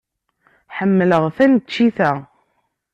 [0.77, 2.11] Ḥemmleɣ taneččit-a.